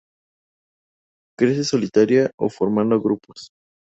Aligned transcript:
Crece 1.37 1.63
solitaria 1.63 2.31
o 2.39 2.49
formando 2.49 2.99
grupos. 2.99 3.51